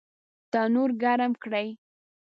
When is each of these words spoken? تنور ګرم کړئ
تنور 0.51 0.89
ګرم 1.01 1.31
کړئ 1.43 1.67